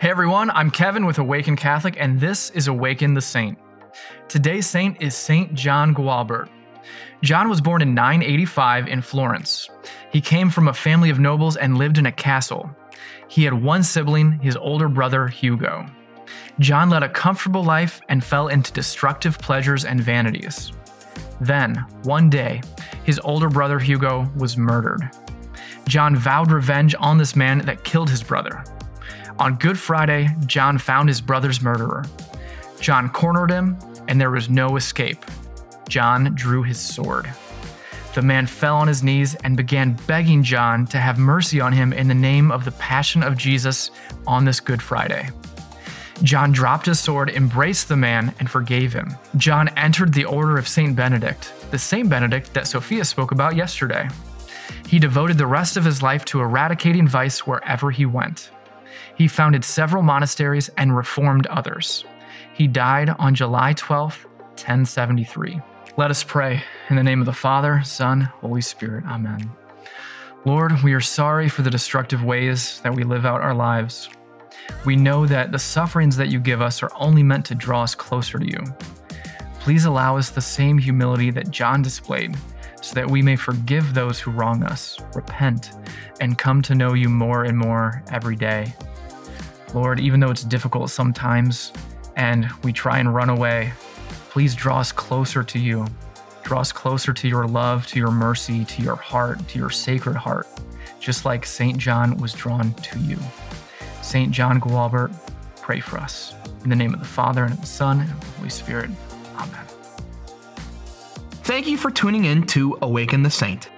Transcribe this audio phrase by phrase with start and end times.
[0.00, 3.58] Hey everyone, I'm Kevin with Awaken Catholic, and this is Awaken the Saint.
[4.28, 6.48] Today's saint is Saint John Gualbert.
[7.22, 9.68] John was born in 985 in Florence.
[10.10, 12.74] He came from a family of nobles and lived in a castle.
[13.28, 15.84] He had one sibling, his older brother Hugo.
[16.60, 20.72] John led a comfortable life and fell into destructive pleasures and vanities.
[21.42, 21.74] Then,
[22.04, 22.62] one day,
[23.04, 25.10] his older brother Hugo was murdered.
[25.86, 28.64] John vowed revenge on this man that killed his brother.
[29.40, 32.04] On Good Friday, John found his brother's murderer.
[32.78, 35.24] John cornered him, and there was no escape.
[35.88, 37.26] John drew his sword.
[38.14, 41.94] The man fell on his knees and began begging John to have mercy on him
[41.94, 43.90] in the name of the Passion of Jesus
[44.26, 45.30] on this Good Friday.
[46.22, 49.16] John dropped his sword, embraced the man, and forgave him.
[49.38, 54.06] John entered the order of Saint Benedict, the same Benedict that Sophia spoke about yesterday.
[54.86, 58.50] He devoted the rest of his life to eradicating vice wherever he went.
[59.16, 62.04] He founded several monasteries and reformed others.
[62.54, 65.60] He died on July 12, 1073.
[65.96, 66.62] Let us pray.
[66.88, 69.04] In the name of the Father, Son, Holy Spirit.
[69.06, 69.50] Amen.
[70.44, 74.08] Lord, we are sorry for the destructive ways that we live out our lives.
[74.84, 77.94] We know that the sufferings that you give us are only meant to draw us
[77.94, 78.64] closer to you.
[79.60, 82.36] Please allow us the same humility that John displayed
[82.80, 85.72] so that we may forgive those who wrong us, repent,
[86.20, 88.72] and come to know you more and more every day.
[89.74, 91.72] Lord, even though it's difficult sometimes
[92.16, 93.72] and we try and run away,
[94.30, 95.86] please draw us closer to you.
[96.42, 100.16] Draw us closer to your love, to your mercy, to your heart, to your sacred
[100.16, 100.48] heart,
[100.98, 101.78] just like St.
[101.78, 103.18] John was drawn to you.
[104.02, 104.32] St.
[104.32, 105.12] John Gualbert,
[105.60, 106.34] pray for us.
[106.64, 108.90] In the name of the Father, and of the Son, and of the Holy Spirit.
[109.36, 109.64] Amen.
[111.44, 113.68] Thank you for tuning in to Awaken the Saint.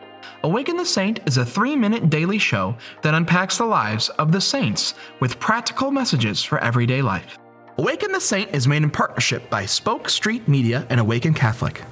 [0.45, 4.41] Awaken the Saint is a three minute daily show that unpacks the lives of the
[4.41, 7.39] saints with practical messages for everyday life.
[7.79, 11.83] Awaken the Saint is made in partnership by Spoke Street Media and Awaken Catholic.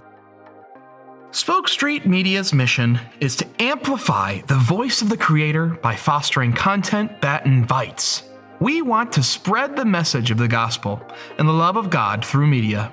[1.31, 7.21] Spoke Street Media's mission is to amplify the voice of the Creator by fostering content
[7.21, 8.25] that invites.
[8.59, 11.01] We want to spread the message of the gospel
[11.39, 12.93] and the love of God through media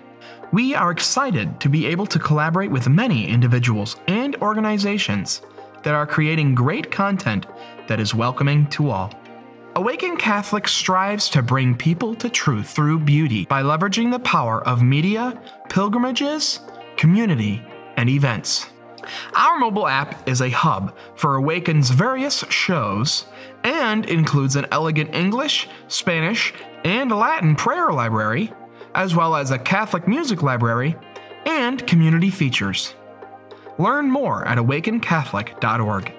[0.51, 5.41] we are excited to be able to collaborate with many individuals and organizations
[5.83, 7.45] that are creating great content
[7.87, 9.13] that is welcoming to all.
[9.75, 14.81] Awaken Catholic strives to bring people to truth through beauty by leveraging the power of
[14.81, 16.61] media, pilgrimages,
[16.95, 17.61] community,
[17.95, 18.67] and events.
[19.35, 23.25] Our mobile app is a hub for Awaken's various shows
[23.63, 26.53] and includes an elegant English, Spanish,
[26.83, 28.51] and Latin prayer library
[28.97, 30.97] as well as a Catholic music library
[31.45, 32.95] and community features.
[33.77, 36.11] Learn more at awakencatholic.org.